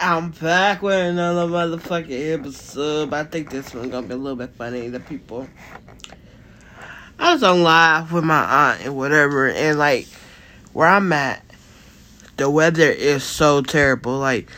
I'm 0.00 0.30
back 0.30 0.80
with 0.80 0.94
another 0.94 1.48
motherfucking 1.48 2.34
episode. 2.34 3.12
I 3.12 3.24
think 3.24 3.50
this 3.50 3.74
one's 3.74 3.90
gonna 3.90 4.06
be 4.06 4.14
a 4.14 4.16
little 4.16 4.36
bit 4.36 4.54
funny 4.54 4.88
to 4.92 5.00
people. 5.00 5.48
I 7.18 7.32
was 7.32 7.42
on 7.42 7.64
live 7.64 8.12
with 8.12 8.22
my 8.22 8.70
aunt 8.70 8.84
and 8.84 8.96
whatever, 8.96 9.48
and 9.48 9.76
like 9.76 10.06
where 10.72 10.86
I'm 10.86 11.12
at, 11.12 11.44
the 12.36 12.48
weather 12.48 12.88
is 12.88 13.24
so 13.24 13.60
terrible. 13.60 14.18
Like 14.18 14.48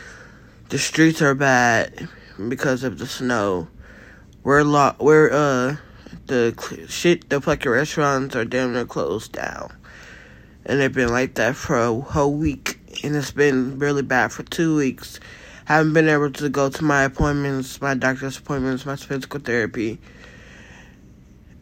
the 0.69 0.79
streets 0.79 1.23
are 1.23 1.35
bad 1.35 2.07
because 2.51 2.85
of 2.85 2.99
the 2.99 3.07
snow. 3.07 3.69
We're 4.43 4.63
lo- 4.63 4.97
we're 5.01 5.31
uh 5.33 5.77
the 6.27 6.87
shit 6.91 7.31
the 7.31 7.41
fucking 7.41 7.73
restaurants 7.73 8.37
are 8.37 8.45
damn 8.45 8.75
near 8.75 8.85
closed 8.85 9.33
down, 9.33 9.75
and 10.67 10.79
they've 10.81 10.93
been 10.93 11.09
like 11.09 11.37
that 11.37 11.57
for 11.57 11.79
a 11.79 11.95
whole 11.95 12.35
week 12.35 12.70
and 13.03 13.17
it's 13.17 13.31
been 13.31 13.79
really 13.79 14.03
bad 14.03 14.33
for 14.33 14.43
two 14.45 14.77
weeks. 14.77 15.21
Haven't 15.65 15.93
been 15.93 16.09
able 16.09 16.31
to 16.33 16.49
go 16.49 16.69
to 16.69 16.85
my 16.85 17.05
appointments, 17.05 17.81
my 17.81 17.95
doctor's 17.95 18.39
appointments, 18.39 18.85
my 18.85 18.97
physical 18.97 19.41
therapy. 19.41 19.99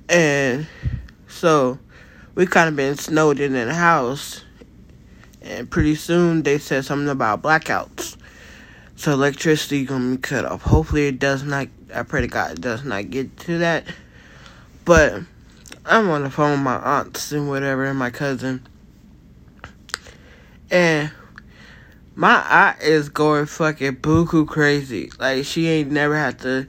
And 0.08 0.66
so 1.26 1.78
we 2.34 2.46
kind 2.46 2.68
of 2.68 2.76
been 2.76 2.96
snowed 2.96 3.40
in 3.40 3.54
in 3.54 3.68
the 3.68 3.74
house. 3.74 4.44
And 5.42 5.70
pretty 5.70 5.94
soon 5.94 6.42
they 6.42 6.58
said 6.58 6.84
something 6.84 7.08
about 7.08 7.42
blackouts. 7.42 8.16
So 8.96 9.12
electricity 9.12 9.84
gonna 9.84 10.16
be 10.16 10.20
cut 10.20 10.44
off. 10.44 10.62
Hopefully 10.62 11.06
it 11.08 11.18
does 11.18 11.42
not 11.42 11.68
I 11.94 12.02
pray 12.02 12.22
to 12.22 12.26
God 12.28 12.52
it 12.52 12.60
does 12.60 12.84
not 12.84 13.10
get 13.10 13.36
to 13.40 13.58
that. 13.58 13.84
But 14.84 15.22
I'm 15.84 16.08
on 16.10 16.22
the 16.22 16.30
phone 16.30 16.52
with 16.52 16.60
my 16.60 16.76
aunts 16.76 17.30
and 17.32 17.48
whatever 17.48 17.84
and 17.84 17.98
my 17.98 18.10
cousin. 18.10 18.66
And 20.70 21.10
my 22.18 22.42
aunt 22.50 22.82
is 22.82 23.08
going 23.08 23.46
fucking 23.46 23.94
buku 23.94 24.44
crazy. 24.44 25.12
Like 25.20 25.44
she 25.44 25.68
ain't 25.68 25.92
never 25.92 26.16
had 26.16 26.40
to 26.40 26.66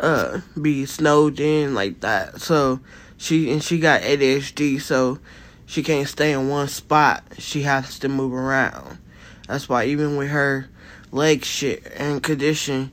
uh 0.00 0.40
be 0.60 0.84
snowed 0.84 1.38
in 1.38 1.76
like 1.76 2.00
that. 2.00 2.40
So 2.40 2.80
she 3.16 3.52
and 3.52 3.62
she 3.62 3.78
got 3.78 4.02
ADHD, 4.02 4.80
so 4.80 5.20
she 5.64 5.84
can't 5.84 6.08
stay 6.08 6.32
in 6.32 6.48
one 6.48 6.66
spot. 6.66 7.22
She 7.38 7.62
has 7.62 8.00
to 8.00 8.08
move 8.08 8.34
around. 8.34 8.98
That's 9.46 9.68
why 9.68 9.84
even 9.84 10.16
with 10.16 10.30
her 10.30 10.68
leg 11.12 11.44
shit 11.44 11.86
and 11.94 12.20
condition, 12.20 12.90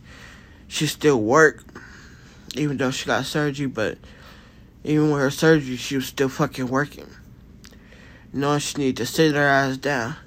she 0.68 0.86
still 0.86 1.20
work. 1.20 1.64
Even 2.54 2.78
though 2.78 2.92
she 2.92 3.08
got 3.08 3.26
surgery, 3.26 3.66
but 3.66 3.98
even 4.84 5.10
with 5.10 5.20
her 5.20 5.32
surgery, 5.32 5.78
she 5.78 5.96
was 5.96 6.06
still 6.06 6.30
fucking 6.30 6.68
working. 6.68 7.10
You 8.32 8.60
she 8.60 8.78
need 8.78 8.98
to 8.98 9.08
sit 9.08 9.34
her 9.34 9.48
ass 9.48 9.78
down. 9.78 10.18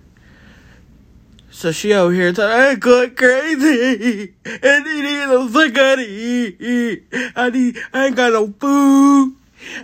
So 1.50 1.72
she 1.72 1.92
over 1.92 2.12
here 2.12 2.32
talking, 2.32 2.56
I'm 2.56 2.78
going 2.78 3.14
crazy. 3.14 4.34
I 4.46 4.80
need 4.80 5.52
some 5.52 5.72
gotta 5.72 6.06
eat. 6.06 7.04
I 7.34 7.50
need, 7.50 7.78
I 7.92 8.06
ain't 8.06 8.16
got 8.16 8.32
no 8.32 8.52
food. 8.58 9.36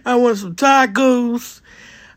I 0.05 0.15
want 0.17 0.39
some 0.39 0.55
tacos. 0.55 1.61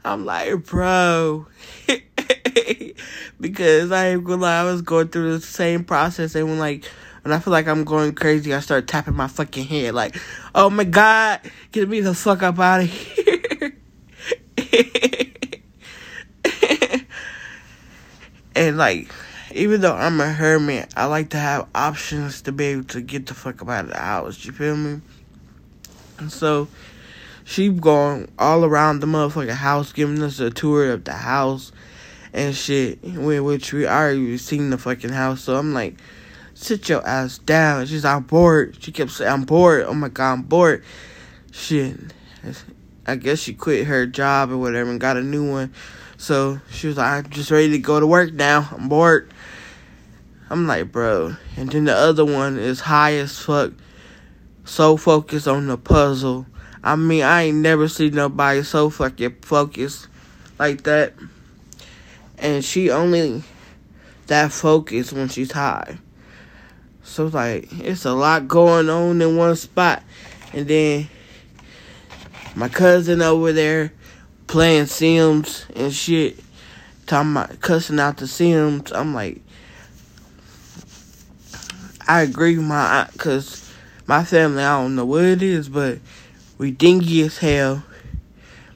I'm 0.03 0.25
like, 0.25 0.65
bro. 0.65 1.47
because 3.39 3.91
I 3.91 4.09
ain't 4.09 4.23
gonna 4.23 4.41
lie, 4.41 4.61
I 4.61 4.63
was 4.63 4.81
going 4.81 5.07
through 5.09 5.37
the 5.37 5.45
same 5.45 5.83
process. 5.83 6.35
And 6.35 6.47
when 6.47 6.59
like, 6.59 6.85
when 7.23 7.33
I 7.33 7.39
feel 7.39 7.51
like 7.51 7.67
I'm 7.67 7.83
going 7.83 8.13
crazy, 8.13 8.53
I 8.53 8.59
start 8.59 8.87
tapping 8.87 9.15
my 9.15 9.27
fucking 9.27 9.65
head 9.65 9.93
like, 9.93 10.15
oh 10.55 10.69
my 10.69 10.83
god, 10.83 11.41
get 11.71 11.89
me 11.89 12.01
the 12.01 12.13
fuck 12.13 12.43
up 12.43 12.59
out 12.59 12.81
of 12.81 12.89
here. 12.89 13.73
and 18.55 18.77
like, 18.77 19.09
even 19.51 19.81
though 19.81 19.95
I'm 19.95 20.19
a 20.19 20.31
hermit, 20.31 20.93
I 20.95 21.05
like 21.05 21.29
to 21.29 21.37
have 21.37 21.67
options 21.73 22.41
to 22.43 22.51
be 22.51 22.65
able 22.65 22.83
to 22.85 23.01
get 23.01 23.27
the 23.27 23.33
fuck 23.33 23.61
up 23.61 23.69
out 23.69 23.85
of 23.85 23.91
the 23.91 23.97
house. 23.97 24.43
You 24.45 24.51
feel 24.51 24.75
me? 24.75 25.01
And 26.19 26.31
so 26.31 26.67
she 27.43 27.69
going 27.69 28.29
all 28.37 28.65
around 28.65 28.99
the 28.99 29.07
motherfucking 29.07 29.49
house, 29.49 29.93
giving 29.93 30.21
us 30.21 30.39
a 30.39 30.49
tour 30.49 30.91
of 30.91 31.05
the 31.05 31.13
house 31.13 31.71
and 32.33 32.53
shit. 32.53 32.99
Which 33.03 33.71
we 33.71 33.87
already 33.87 34.37
seen 34.37 34.69
the 34.69 34.77
fucking 34.77 35.11
house. 35.11 35.41
So 35.41 35.55
I'm 35.55 35.73
like, 35.73 35.95
sit 36.53 36.89
your 36.89 37.07
ass 37.07 37.37
down. 37.37 37.85
She's 37.85 38.03
I'm 38.03 38.23
bored. 38.23 38.77
She 38.81 38.91
kept 38.91 39.11
saying, 39.11 39.31
I'm 39.31 39.43
bored. 39.43 39.83
Oh 39.83 39.93
my 39.93 40.09
god, 40.09 40.33
I'm 40.33 40.41
bored. 40.43 40.83
Shit. 41.51 41.95
I 43.05 43.15
guess 43.15 43.39
she 43.39 43.53
quit 43.53 43.87
her 43.87 44.05
job 44.05 44.51
or 44.51 44.57
whatever 44.57 44.89
and 44.89 44.99
got 44.99 45.15
a 45.15 45.23
new 45.23 45.49
one. 45.49 45.73
So 46.17 46.59
she 46.71 46.87
was 46.87 46.97
like, 46.97 47.25
I'm 47.25 47.31
just 47.31 47.51
ready 47.51 47.71
to 47.71 47.79
go 47.79 47.99
to 47.99 48.07
work 48.07 48.33
now. 48.33 48.67
I'm 48.71 48.89
bored. 48.89 49.31
I'm 50.49 50.67
like, 50.67 50.91
bro. 50.91 51.35
And 51.57 51.69
then 51.71 51.85
the 51.85 51.95
other 51.95 52.23
one 52.25 52.57
is 52.57 52.79
high 52.79 53.13
as 53.15 53.37
fuck. 53.37 53.73
So 54.63 54.97
focused 54.97 55.47
on 55.47 55.67
the 55.67 55.77
puzzle. 55.77 56.45
I 56.83 56.95
mean, 56.95 57.23
I 57.23 57.43
ain't 57.43 57.57
never 57.57 57.87
seen 57.87 58.15
nobody 58.15 58.63
so 58.63 58.89
fucking 58.89 59.37
focused 59.41 60.07
like 60.57 60.83
that. 60.83 61.13
And 62.37 62.63
she 62.63 62.91
only 62.91 63.43
that 64.27 64.51
focused 64.51 65.13
when 65.13 65.27
she's 65.27 65.51
high. 65.51 65.97
So 67.03 67.27
like 67.27 67.67
it's 67.79 68.05
a 68.05 68.13
lot 68.13 68.47
going 68.47 68.89
on 68.89 69.21
in 69.21 69.37
one 69.37 69.55
spot. 69.55 70.03
And 70.53 70.67
then 70.67 71.09
my 72.55 72.69
cousin 72.69 73.21
over 73.21 73.51
there 73.51 73.93
playing 74.47 74.85
Sims 74.85 75.65
and 75.75 75.93
shit. 75.93 76.39
Talking 77.05 77.31
about 77.31 77.61
cussing 77.61 77.99
out 77.99 78.17
the 78.17 78.27
Sims. 78.27 78.91
I'm 78.91 79.13
like, 79.13 79.41
I 82.07 82.21
agree 82.21 82.57
with 82.57 82.65
my 82.65 83.01
aunt 83.01 83.11
because 83.13 83.69
my 84.05 84.23
family, 84.23 84.63
I 84.63 84.81
don't 84.81 84.95
know 84.95 85.05
what 85.05 85.25
it 85.25 85.43
is, 85.43 85.67
but 85.67 85.99
we 86.57 86.71
dingy 86.71 87.21
as 87.23 87.39
hell. 87.39 87.83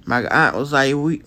My 0.06 0.26
aunt 0.26 0.58
was 0.58 0.74
like, 0.74 0.94
"We, 0.96 1.22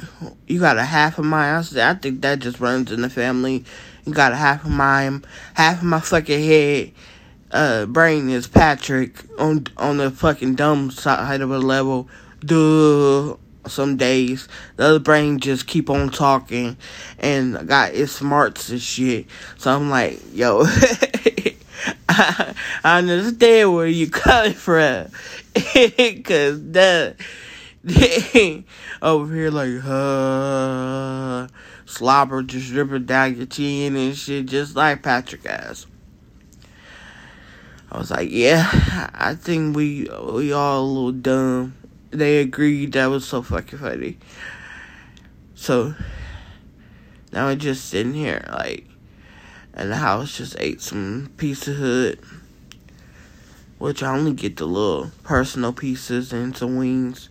you 0.46 0.60
got 0.60 0.76
a 0.76 0.84
half 0.84 1.18
of 1.18 1.24
mine." 1.24 1.54
I 1.54 1.62
said, 1.62 1.96
"I 1.96 1.98
think 1.98 2.20
that 2.20 2.40
just 2.40 2.60
runs 2.60 2.92
in 2.92 3.00
the 3.00 3.08
family. 3.08 3.64
You 4.04 4.12
got 4.12 4.32
a 4.32 4.36
half 4.36 4.64
of 4.64 4.70
mine, 4.70 5.24
half 5.54 5.78
of 5.78 5.84
my 5.84 6.00
fucking 6.00 6.44
head, 6.44 6.92
uh, 7.50 7.86
brain 7.86 8.28
is 8.28 8.46
Patrick 8.46 9.24
on 9.38 9.66
on 9.78 9.96
the 9.96 10.10
fucking 10.10 10.56
dumb 10.56 10.90
side 10.90 11.40
of 11.40 11.50
a 11.50 11.58
level. 11.58 12.08
Duh." 12.44 13.36
Some 13.66 13.96
days 13.96 14.46
the 14.76 14.84
other 14.84 14.98
brain 14.98 15.40
just 15.40 15.66
keep 15.66 15.88
on 15.88 16.10
talking, 16.10 16.76
and 17.18 17.66
got 17.66 17.94
its 17.94 18.12
smarts 18.12 18.68
and 18.68 18.78
shit. 18.78 19.24
So 19.56 19.74
I'm 19.74 19.88
like, 19.88 20.20
yo. 20.34 20.66
I, 22.08 22.54
understand 22.84 23.74
where 23.74 23.86
you're 23.86 24.08
coming 24.08 24.52
from. 24.52 25.08
Cause 25.54 26.62
that 26.72 27.16
over 29.02 29.34
here 29.34 29.50
like 29.50 29.84
uh 29.84 31.46
slobber 31.84 32.42
just 32.42 32.70
dripping 32.70 33.04
down 33.04 33.36
your 33.36 33.46
chin 33.46 33.94
and 33.96 34.16
shit 34.16 34.46
just 34.46 34.74
like 34.74 35.02
Patrick 35.02 35.44
ass. 35.46 35.86
I 37.92 37.98
was 37.98 38.10
like, 38.10 38.30
yeah, 38.30 39.10
I 39.14 39.34
think 39.34 39.76
we 39.76 40.08
we 40.32 40.52
all 40.52 40.82
a 40.82 40.86
little 40.86 41.12
dumb. 41.12 41.74
They 42.10 42.38
agreed 42.38 42.92
that 42.92 43.06
was 43.06 43.26
so 43.26 43.42
fucking 43.42 43.78
funny. 43.78 44.18
So 45.54 45.94
now 47.32 47.46
we're 47.46 47.56
just 47.56 47.86
sitting 47.90 48.14
here 48.14 48.44
like 48.50 48.86
and 49.74 49.90
the 49.90 49.96
house 49.96 50.38
just 50.38 50.56
ate 50.58 50.80
some 50.80 51.30
Pizza 51.36 51.74
Hut, 51.74 52.18
which 53.78 54.02
I 54.02 54.16
only 54.16 54.32
get 54.32 54.56
the 54.56 54.66
little 54.66 55.10
personal 55.24 55.72
pieces 55.72 56.32
and 56.32 56.56
some 56.56 56.76
wings, 56.76 57.28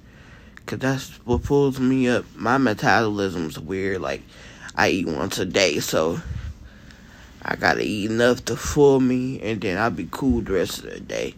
cause 0.65 0.79
that's 0.79 1.09
what 1.25 1.43
pulls 1.43 1.79
me 1.79 2.09
up. 2.09 2.25
My 2.35 2.57
metabolism's 2.57 3.57
weird, 3.57 4.01
like 4.01 4.21
I 4.75 4.89
eat 4.89 5.07
once 5.07 5.39
a 5.39 5.45
day, 5.45 5.79
so 5.79 6.19
I 7.41 7.55
gotta 7.55 7.81
eat 7.81 8.11
enough 8.11 8.43
to 8.45 8.57
fool 8.57 8.99
me, 8.99 9.41
and 9.41 9.61
then 9.61 9.77
I'll 9.77 9.89
be 9.89 10.07
cool 10.11 10.41
the 10.41 10.53
rest 10.53 10.83
of 10.83 10.91
the 10.91 10.99
day. 10.99 11.35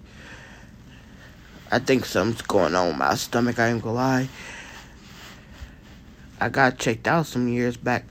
I 1.71 1.79
think 1.79 2.05
something's 2.05 2.41
going 2.41 2.75
on 2.75 2.89
with 2.89 2.97
my 2.97 3.15
stomach. 3.15 3.59
I 3.59 3.69
ain't 3.69 3.81
gonna 3.81 3.95
lie. 3.95 4.29
I 6.39 6.49
got 6.49 6.77
checked 6.77 7.07
out 7.07 7.27
some 7.27 7.47
years 7.47 7.77
back 7.77 8.05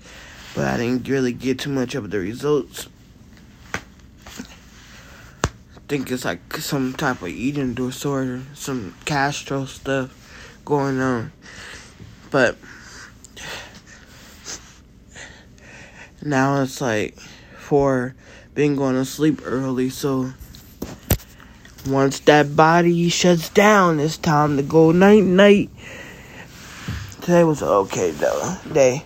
but 0.54 0.66
I 0.66 0.76
didn't 0.76 1.08
really 1.08 1.32
get 1.32 1.58
too 1.58 1.70
much 1.70 1.94
of 1.94 2.10
the 2.10 2.18
results. 2.18 2.88
I 3.74 3.80
think 5.88 6.10
it's 6.10 6.24
like 6.24 6.56
some 6.56 6.94
type 6.94 7.22
of 7.22 7.28
eating 7.28 7.74
disorder, 7.74 8.42
some 8.54 8.94
gastro 9.04 9.64
stuff 9.64 10.60
going 10.64 11.00
on. 11.00 11.32
But 12.30 12.56
now 16.22 16.62
it's 16.62 16.80
like 16.80 17.18
for 17.58 18.14
being 18.54 18.76
going 18.76 18.94
to 18.94 19.04
sleep 19.04 19.40
early, 19.44 19.90
so 19.90 20.32
once 21.86 22.20
that 22.20 22.56
body 22.56 23.08
shuts 23.08 23.50
down, 23.50 24.00
it's 24.00 24.16
time 24.16 24.56
to 24.56 24.62
go 24.62 24.92
night 24.92 25.24
night. 25.24 25.70
Today 27.20 27.44
was 27.44 27.62
okay 27.62 28.10
though 28.12 28.56
day. 28.72 29.04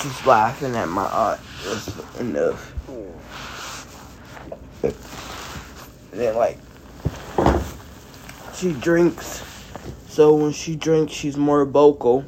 Just 0.00 0.24
laughing 0.26 0.74
at 0.76 0.88
my 0.88 1.04
aunt. 1.04 1.40
That's 1.64 2.18
enough. 2.20 2.74
Then 6.12 6.36
like 6.36 6.58
she 8.54 8.72
drinks, 8.72 9.42
so 10.08 10.34
when 10.34 10.52
she 10.52 10.76
drinks, 10.76 11.12
she's 11.12 11.36
more 11.36 11.64
vocal. 11.64 12.24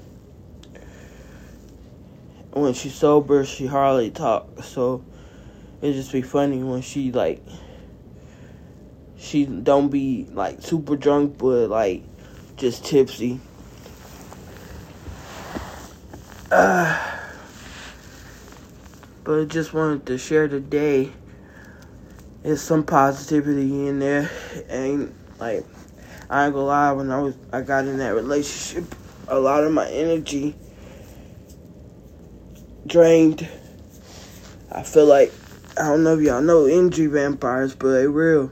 When 2.53 2.75
she's 2.75 2.95
sober, 2.95 3.45
she 3.45 3.67
hardly 3.67 4.11
talks. 4.11 4.67
So 4.67 5.03
it 5.81 5.93
just 5.95 6.13
be 6.13 6.23
funny 6.23 6.63
when 6.63 6.83
she 6.83 7.11
like 7.11 7.43
she 9.19 9.47
don't 9.47 9.89
be 9.89 10.27
like 10.33 10.63
super 10.63 10.97
drunk, 10.97 11.39
but 11.39 11.69
like 11.69 12.03
just 12.57 12.85
tipsy. 12.85 13.41
Uh, 16.51 17.09
but 19.25 19.41
I 19.41 19.45
just 19.45 19.73
wanted 19.73 20.07
to 20.07 20.19
share 20.19 20.49
today. 20.49 21.13
There's 22.43 22.61
some 22.61 22.83
positivity 22.83 23.87
in 23.87 24.01
there, 24.01 24.31
and 24.69 25.15
like 25.39 25.65
I 26.29 26.47
ain't 26.47 26.55
gonna 26.55 26.67
lie, 26.67 26.93
when 26.93 27.11
I 27.11 27.21
was 27.21 27.37
I 27.53 27.61
got 27.61 27.87
in 27.87 27.99
that 27.99 28.15
relationship, 28.15 28.95
a 29.29 29.39
lot 29.39 29.65
of 29.65 29.73
my 29.73 29.89
energy 29.89 30.57
drained. 32.87 33.49
I 34.71 34.83
feel 34.83 35.07
like 35.07 35.33
I 35.79 35.87
don't 35.87 36.03
know 36.03 36.19
if 36.19 36.25
y'all 36.25 36.43
know 36.43 36.65
energy 36.67 37.07
vampires, 37.07 37.75
but 37.75 37.93
they 37.93 38.07
real. 38.07 38.51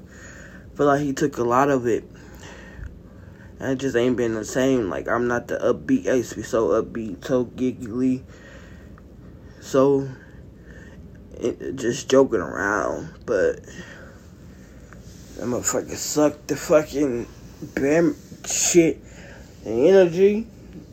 I 0.73 0.76
feel 0.76 0.87
like 0.87 1.00
he 1.02 1.12
took 1.12 1.38
a 1.38 1.44
lot 1.44 1.69
of 1.69 1.87
it. 1.87 2.05
And 3.58 3.73
it 3.73 3.76
just 3.76 3.96
ain't 3.96 4.16
been 4.16 4.34
the 4.34 4.44
same. 4.44 4.88
Like 4.88 5.08
I'm 5.08 5.26
not 5.26 5.49
the 5.49 5.58
upbeat. 5.58 6.06
I 6.06 6.14
used 6.14 6.31
to 6.31 6.37
be 6.37 6.43
so 6.43 6.69
upbeat, 6.82 7.25
so 7.25 7.44
giggly, 7.44 8.25
so 9.61 10.08
just 11.75 12.08
joking 12.08 12.40
around. 12.40 13.10
But 13.26 13.64
that 15.37 15.46
motherfucker 15.46 15.96
sucked 15.96 16.48
the 16.48 16.56
fucking 16.56 17.26
bam 17.75 18.16
shit, 18.44 19.02
the 19.64 19.88
energy, 19.88 20.46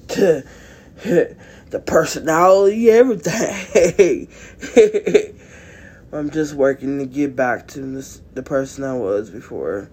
to 0.10 0.44
the 1.70 1.80
personality, 1.86 2.90
everything. 2.90 4.28
I'm 6.12 6.30
just 6.30 6.54
working 6.54 7.00
to 7.00 7.06
get 7.06 7.36
back 7.36 7.68
to 7.70 7.82
this, 7.82 8.22
the 8.34 8.42
person 8.42 8.86
I 8.86 8.96
was 8.96 9.30
before. 9.30 9.90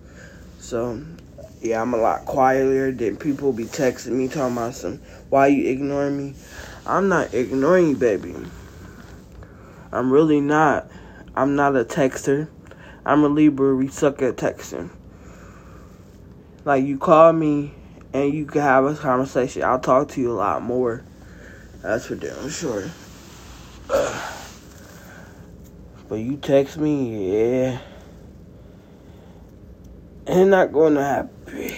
So, 0.58 1.02
yeah, 1.60 1.82
I'm 1.82 1.92
a 1.92 1.96
lot 1.96 2.24
quieter 2.24 2.92
than 2.92 3.16
people 3.16 3.52
be 3.52 3.64
texting 3.64 4.12
me 4.12 4.28
talking 4.28 4.56
about 4.56 4.74
some, 4.74 4.98
why 5.30 5.48
you 5.48 5.68
ignoring 5.68 6.16
me? 6.16 6.34
I'm 6.86 7.08
not 7.08 7.34
ignoring 7.34 7.88
you, 7.88 7.96
baby. 7.96 8.36
I'm 9.94 10.10
really 10.12 10.40
not. 10.40 10.90
I'm 11.36 11.54
not 11.54 11.76
a 11.76 11.84
texter. 11.84 12.48
I'm 13.06 13.22
a 13.22 13.28
Libra. 13.28 13.76
We 13.76 13.86
suck 13.86 14.20
at 14.22 14.36
texting. 14.36 14.90
Like, 16.64 16.84
you 16.84 16.98
call 16.98 17.32
me 17.32 17.72
and 18.12 18.34
you 18.34 18.44
can 18.44 18.62
have 18.62 18.84
a 18.86 18.94
conversation. 18.96 19.62
I'll 19.62 19.78
talk 19.78 20.08
to 20.08 20.20
you 20.20 20.32
a 20.32 20.34
lot 20.34 20.62
more. 20.62 21.04
That's 21.82 22.06
for 22.06 22.16
damn 22.16 22.50
sure. 22.50 22.90
But 26.06 26.16
you 26.16 26.36
text 26.36 26.76
me, 26.76 27.32
yeah. 27.32 27.78
Ain't 30.26 30.50
not 30.50 30.70
gonna 30.70 31.02
happen. 31.02 31.74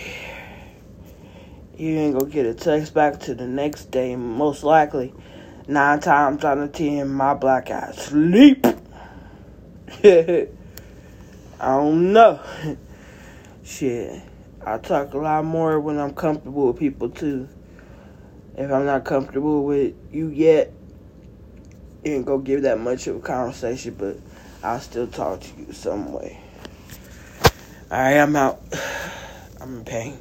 You 1.78 1.96
ain't 1.96 2.18
gonna 2.18 2.30
get 2.30 2.44
a 2.44 2.52
text 2.52 2.92
back 2.92 3.20
to 3.20 3.34
the 3.36 3.46
next 3.46 3.92
day, 3.92 4.16
most 4.16 4.64
likely. 4.64 5.14
Nine 5.68 5.98
times 5.98 6.44
out 6.44 6.58
of 6.58 6.72
ten, 6.72 7.08
my 7.08 7.34
black 7.34 7.70
eye 7.70 7.92
sleep. 7.96 8.64
I 10.04 10.46
don't 11.60 12.12
know. 12.12 12.40
Shit. 13.64 14.22
I 14.64 14.78
talk 14.78 15.14
a 15.14 15.18
lot 15.18 15.44
more 15.44 15.80
when 15.80 15.98
I'm 15.98 16.14
comfortable 16.14 16.68
with 16.68 16.78
people 16.78 17.08
too. 17.08 17.48
If 18.56 18.70
I'm 18.70 18.86
not 18.86 19.04
comfortable 19.04 19.64
with 19.64 19.94
you 20.12 20.28
yet, 20.28 20.72
ain't 22.04 22.26
gonna 22.26 22.42
give 22.42 22.62
that 22.62 22.78
much 22.78 23.06
of 23.08 23.16
a 23.16 23.20
conversation, 23.20 23.96
but 23.98 24.18
I'll 24.62 24.80
still 24.80 25.06
talk 25.08 25.40
to 25.40 25.48
you 25.58 25.72
some 25.72 26.12
way. 26.12 26.40
Alright, 27.90 28.16
I'm 28.16 28.36
out. 28.36 28.62
I'm 29.60 29.78
in 29.78 29.84
pain. 29.84 30.18